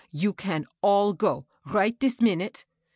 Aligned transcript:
You 0.11 0.33
can 0.33 0.65
all 0.81 1.13
go,— 1.13 1.45
right 1.75 1.99
dish 1.99 2.21
minute. 2.21 2.65